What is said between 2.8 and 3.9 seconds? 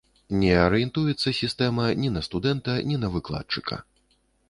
ні на выкладчыка.